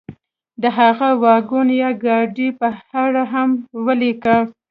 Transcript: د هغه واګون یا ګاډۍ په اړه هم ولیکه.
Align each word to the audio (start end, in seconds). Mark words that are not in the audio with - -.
د 0.61 0.63
هغه 0.77 1.09
واګون 1.23 1.67
یا 1.81 1.89
ګاډۍ 2.03 2.47
په 2.59 2.67
اړه 3.03 3.23
هم 3.33 3.49
ولیکه. 3.85 4.37